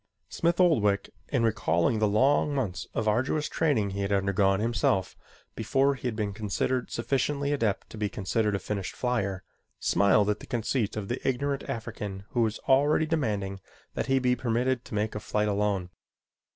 [0.29, 5.15] Smith Oldwick, in recalling the long months of arduous training he had undergone himself
[5.55, 9.43] before he had been considered sufficiently adept to be considered a finished flier,
[9.79, 13.59] smiled at the conceit of the ignorant African who was already demanding
[13.93, 15.91] that he be permitted to make a flight alone.